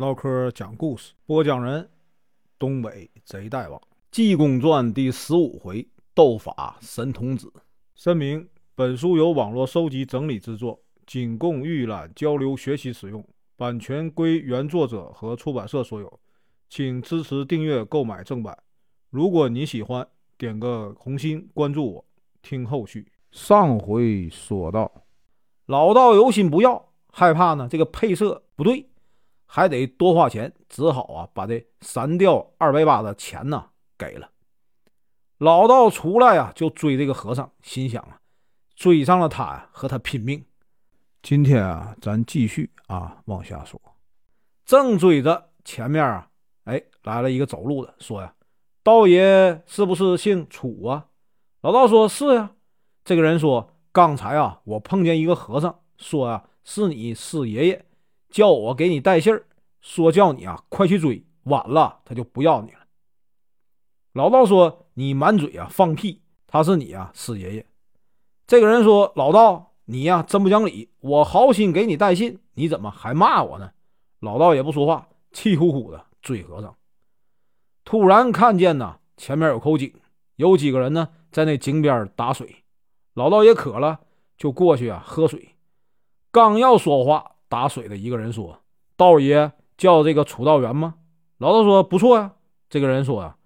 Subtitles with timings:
[0.00, 1.86] 唠嗑讲故事，播讲人：
[2.58, 3.78] 东北贼大王，
[4.10, 7.52] 《济公传》第十五回：斗法神童子。
[7.94, 13.22] 声明：本书由网络收集整理制作，仅供预览、交流、学习使用，
[13.58, 16.20] 版权归原作者和出版社所有，
[16.70, 18.56] 请支持订阅、购买正版。
[19.10, 20.08] 如果你喜欢，
[20.38, 22.04] 点个红心，关注我，
[22.40, 23.06] 听后续。
[23.32, 24.90] 上回说到，
[25.66, 28.86] 老道有心不要，害怕呢，这个配色不对。
[29.52, 33.66] 还得多花钱，只好啊把这三吊二百八的钱呢
[33.98, 34.30] 给了。
[35.38, 38.20] 老道出来呀就追这个和尚，心想啊
[38.76, 40.44] 追上了他呀和他拼命。
[41.20, 43.80] 今天啊咱继续啊往下说，
[44.64, 46.30] 正追着前面啊
[46.62, 48.32] 哎来了一个走路的，说呀
[48.84, 51.08] 道爷是不是姓楚啊？
[51.62, 52.52] 老道说是呀。
[53.04, 57.84] 这个人说刚才啊我碰见一个和尚，说啊是你师爷爷。
[58.30, 59.44] 叫我给你带信儿，
[59.80, 62.78] 说叫你啊快去追，晚了他就不要你了。
[64.12, 67.66] 老道说：“你满嘴啊放屁，他是你啊师爷爷。”
[68.46, 73.70] 这个人说：“老道，你呀真不讲理，我好心给你带信，你怎么还骂我呢？”
[74.20, 76.76] 老道也不说话，气呼呼的追和尚。
[77.84, 79.94] 突然看见呢前面有口井，
[80.36, 82.56] 有几个人呢在那井边打水。
[83.14, 84.00] 老道也渴了，
[84.36, 85.54] 就过去啊喝水。
[86.30, 87.36] 刚要说话。
[87.50, 88.60] 打水的一个人说
[88.96, 90.94] ：“道爷叫这个楚道元吗？”
[91.38, 92.32] 老道说：“不错呀。”
[92.70, 93.36] 这个人说：“啊，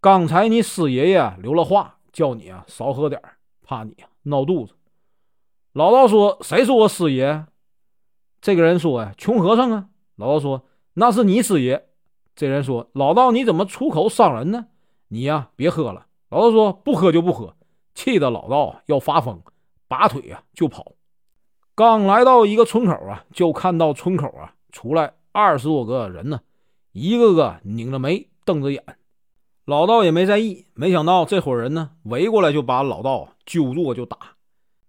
[0.00, 3.20] 刚才你师爷爷留了话，叫你啊少喝点
[3.62, 4.74] 怕你闹肚子。”
[5.74, 7.46] 老道说：“谁说我师爷？”
[8.40, 11.88] 这个人说：“呀，穷和尚啊。”老道说：“那是你师爷。”
[12.36, 14.68] 这人说：“老道你怎么出口伤人呢？
[15.08, 17.56] 你呀别喝了。”老道说：“不喝就不喝。”
[17.94, 19.40] 气得老道要发疯，
[19.88, 20.92] 拔腿啊就跑。
[21.76, 26.40] 刚来到一个村口啊，就看到村口啊出来二十多个人呢，
[26.92, 28.84] 一个个拧着眉，瞪着眼。
[29.64, 34.16] 老道也没在意，没想到这伙人呢围过来就把老道揪住就打。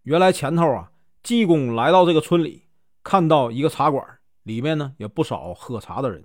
[0.04, 0.92] 原来前头啊，
[1.24, 2.66] 济公来到这个村里，
[3.04, 4.06] 看到一个茶馆，
[4.44, 6.24] 里面呢也不少喝茶的人。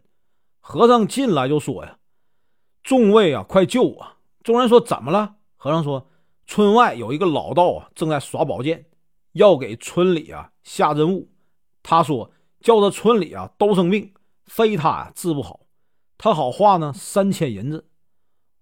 [0.61, 1.97] 和尚进来就说呀
[2.85, 4.07] ：“众位啊，快救我！”
[4.45, 6.07] 众人说：“怎么了？”和尚说
[6.47, 8.85] ：“村外有一个老道啊，正在耍宝剑。”
[9.33, 11.31] 要给村里啊下任务，
[11.83, 12.31] 他说
[12.61, 14.13] 叫这村里啊都生病，
[14.47, 15.61] 非他治不好。
[16.19, 17.89] 他好花呢三千银子，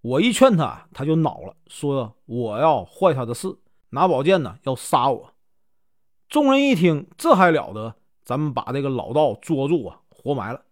[0.01, 3.59] 我一劝他，他就恼了，说我要坏他的事，
[3.91, 5.35] 拿宝剑呢要杀我。
[6.29, 7.97] 众人一听，这还了得？
[8.23, 10.63] 咱们把这个老道捉住啊，活埋了。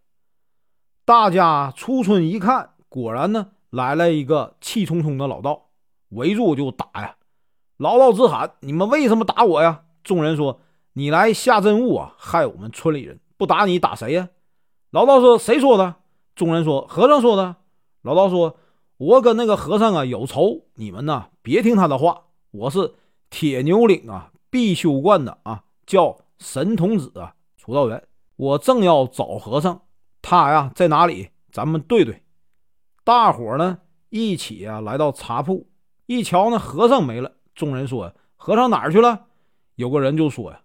[1.06, 5.70] 大家出村一看，果然呢来了一个气冲冲的老道，
[6.10, 7.16] 围住就打呀。
[7.78, 10.60] 老道直喊：“你们为什么打我呀？”众人说
[10.94, 14.28] ：“你来下任务啊，害我们村里人，不打你打谁呀？”
[14.92, 15.96] 老道说：“谁说的？”
[16.36, 17.56] 众人说：“和尚说的。”
[18.02, 18.56] 老道说
[18.98, 22.22] ：“我跟那个和尚啊有仇，你们呐别听他的话。
[22.52, 22.94] 我是
[23.30, 28.00] 铁牛岭啊必修观的啊，叫神童子啊楚道元。
[28.36, 29.82] 我正要找和尚，
[30.22, 31.30] 他呀在哪里？
[31.50, 32.22] 咱们对对。”
[33.02, 33.78] 大伙呢
[34.10, 35.66] 一起啊来到茶铺，
[36.06, 37.32] 一瞧那和尚没了。
[37.56, 39.24] 众人说：“和尚哪儿去了？”
[39.76, 40.62] 有个人就说呀：“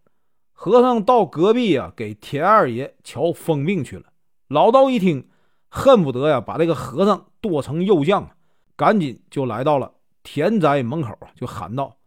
[0.54, 4.06] 和尚到隔壁啊，给田二爷瞧疯病去了。”
[4.48, 5.30] 老道一听，
[5.70, 8.36] 恨不得呀把这个和尚剁成肉酱啊，
[8.78, 11.98] 赶紧就来到了田宅门口啊，就喊道：“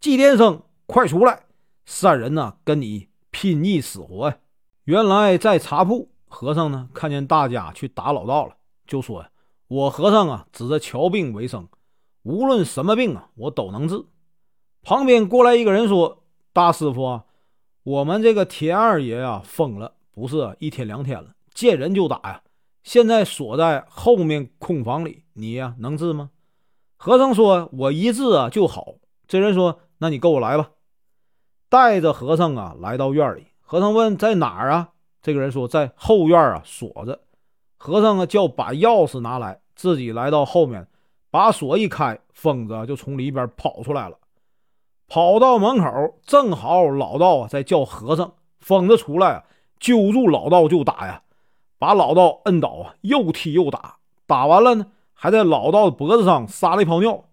[0.00, 1.44] 季天生，快出来！
[1.86, 4.36] 三人呢跟你拼一死活呀！”
[4.84, 8.54] 原来在茶铺，和尚呢看见大家去打老道了，
[8.86, 9.30] 就说：“呀
[9.68, 11.66] ：“我和尚啊，指着瞧病为生，
[12.22, 14.04] 无论什么病啊，我都能治。”
[14.84, 16.19] 旁边过来一个人说。
[16.52, 17.24] 大师傅啊，
[17.84, 22.42] 我们这个田二爷啊疯了，不是一天两天了，见人就打呀。
[22.82, 26.30] 现在锁在后面空房里，你呀能治吗？
[26.96, 28.94] 和尚说：“我一治啊就好。”
[29.28, 30.70] 这人说：“那你跟我来吧。”
[31.70, 33.46] 带着和尚啊来到院里。
[33.60, 34.90] 和尚问：“在哪儿啊？”
[35.22, 37.20] 这个人说：“在后院啊，锁着。”
[37.78, 40.86] 和尚啊叫把钥匙拿来，自己来到后面，
[41.30, 44.18] 把锁一开，疯子就从里边跑出来了。
[45.10, 49.44] 跑到门口，正好老道啊在叫和尚，疯子出来啊，
[49.80, 51.22] 揪住老道就打呀，
[51.80, 53.96] 把老道摁倒啊，又踢又打，
[54.28, 57.24] 打完了呢，还在老道的脖子上撒了一泡尿。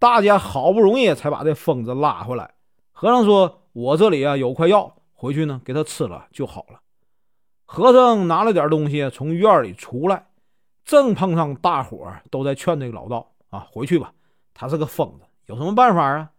[0.00, 2.50] 大家好不容易才把这疯子拉回来。
[2.90, 6.80] 和尚说：“我这里啊有块药，回去呢给他吃了就好了。”
[7.64, 10.26] 和尚拿了点东西从院里出来，
[10.84, 14.12] 正碰上大伙都在劝这个老道啊回去吧，
[14.52, 16.32] 他是个疯子，有什么办法啊？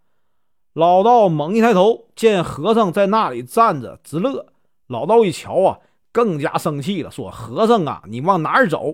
[0.75, 4.45] 老道猛一抬头，见和尚在那里站着直乐。
[4.87, 5.79] 老道一瞧啊，
[6.11, 8.93] 更加生气了，说：“和尚啊，你往哪儿走？”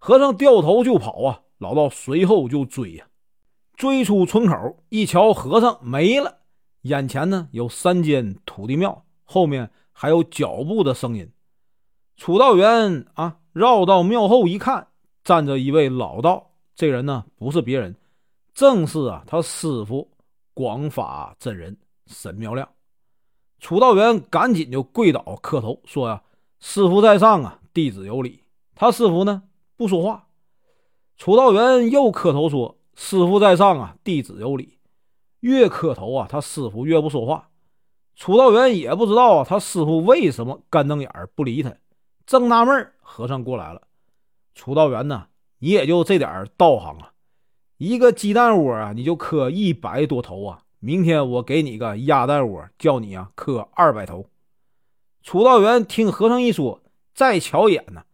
[0.00, 3.04] 和尚掉头就跑啊，老道随后就追呀。
[3.74, 4.54] 追出村口，
[4.88, 6.34] 一瞧和尚没了，
[6.80, 11.30] 眼前呢有三间土地庙，后面还有脚步的声音。
[12.16, 14.88] 楚道员啊，绕到庙后一看，
[15.22, 16.52] 站着一位老道。
[16.74, 17.94] 这人呢，不是别人，
[18.54, 20.10] 正是啊他师傅
[20.56, 21.76] 广法真人
[22.06, 22.66] 沈妙亮。
[23.58, 26.22] 楚道元赶紧就跪倒磕头说：“呀，
[26.60, 28.42] 师傅在上啊，弟子有礼。”
[28.74, 29.42] 他师傅呢
[29.76, 30.28] 不说话。
[31.18, 34.78] 楚道元又磕头说：“师傅在上啊，弟子有礼。”
[35.40, 37.50] 越磕头啊，他师傅越不说话。
[38.14, 41.70] 楚道元也不知道啊，他师傅为什么干瞪眼不理他。
[42.24, 43.82] 正纳闷和尚过来了。
[44.54, 45.26] 楚道元呢，
[45.58, 47.12] 你也就这点道行啊，
[47.78, 50.62] 一个鸡蛋窝啊，你就磕一百多头啊。
[50.78, 54.26] 明天我给你个鸭蛋窝，叫你啊磕二百头。
[55.22, 56.82] 楚道员听和尚一说，
[57.14, 58.04] 再瞧眼呢，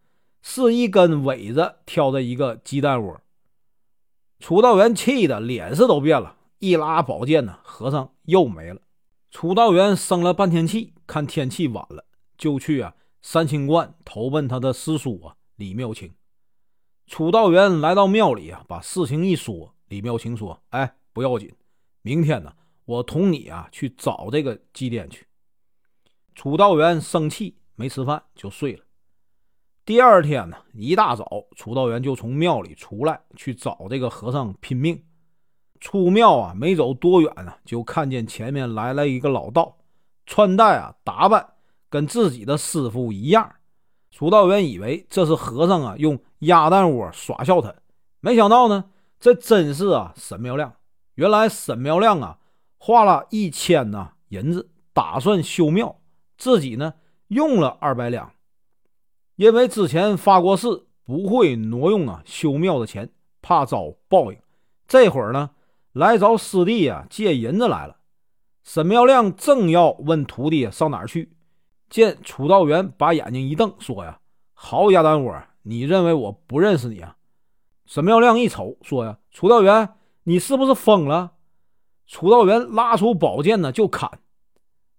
[0.41, 3.21] 是一根苇子挑着一个鸡蛋窝。
[4.39, 8.81] 楚道员气的脸色都变了，一拉宝剑呢，和尚又没了。
[9.29, 12.03] 楚道员生了半天气，看天气晚了，
[12.37, 16.11] 就去啊三清观投奔他的师叔啊李妙清。
[17.13, 21.53] 楚道员来到庙里啊，把事情一说，李妙清说：“哎，不要紧。”
[22.01, 22.51] 明天呢，
[22.85, 25.23] 我同你啊去找这个祭奠去。
[26.33, 28.83] 楚道员生气，没吃饭就睡了。
[29.85, 34.99] 第二天呢，一大早，楚道员就从庙里出来，去找这个和尚拼命。
[35.79, 39.77] 出庙啊，没走多远呢，就看见前面来了一个老道，
[40.25, 41.47] 穿戴啊打扮
[41.91, 43.53] 跟自己的师傅一样。
[44.13, 47.73] 楚道员以为这是和尚啊用鸭蛋窝耍笑他，
[48.19, 48.85] 没想到呢，
[49.19, 50.71] 这真是啊沈妙亮。
[51.15, 52.37] 原来沈苗亮啊，
[52.77, 55.99] 花了一千呐银子，打算修庙，
[56.37, 56.93] 自己呢
[57.29, 58.31] 用了二百两，
[59.35, 60.67] 因为之前发过誓
[61.03, 63.09] 不会挪用啊修庙的钱，
[63.41, 64.37] 怕遭报应。
[64.87, 65.49] 这会儿呢
[65.91, 67.97] 来找师弟啊借银子来了。
[68.63, 71.35] 沈苗亮正要问徒弟上哪儿去，
[71.93, 74.19] 见楚道元把眼睛一瞪，说呀
[74.53, 77.15] ：“好鸭蛋窝，你认为我不认识你啊？”
[77.85, 79.93] 沈妙亮一瞅，说呀：“楚道元。”
[80.25, 81.33] 你是不是疯了？
[82.07, 84.09] 楚道元拉出宝剑呢，就砍。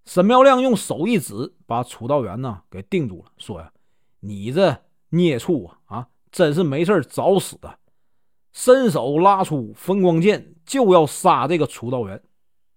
[0.05, 3.73] 沈妙亮用手一指，把楚道元呢给定住了，说：“呀，
[4.21, 4.77] 你这
[5.09, 7.77] 孽畜啊，啊，真是没事找死的！”
[8.55, 12.23] 伸手拉出风光剑，就要杀这个楚道元。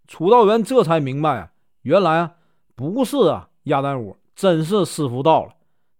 [0.07, 1.51] 楚道元这才明白啊，
[1.83, 2.33] 原来啊
[2.73, 5.53] 不是啊鸭蛋窝，真是师傅到了，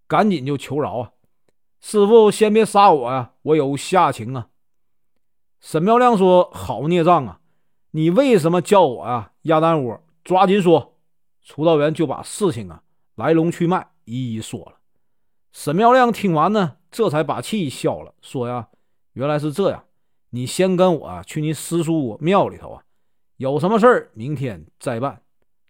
[0.08, 1.12] 赶紧就求饶啊！
[1.80, 4.48] 师傅先别杀我呀，我有下情啊！
[5.60, 7.40] 沈妙亮说：“好孽障啊！
[7.92, 9.32] 你为什么叫我啊？
[9.44, 10.96] 鸭蛋窝，抓紧说！”
[11.44, 12.84] 楚道元就把事情啊
[13.16, 14.74] 来龙去脉一一说了。
[15.52, 18.68] 沈妙亮听完呢，这才把气消了，说：“呀，
[19.14, 19.84] 原来是这样，
[20.30, 22.84] 你先跟我去你师叔庙里头啊，
[23.38, 25.22] 有什么事儿明天再办。”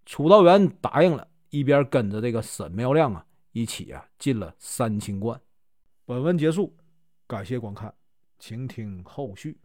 [0.06, 5.40] 楚道元答应了，一边跟着这个沈妙亮啊一起啊进了三清观。
[6.06, 6.76] 本文结束，
[7.26, 7.94] 感谢观看，
[8.40, 9.58] 请听后续。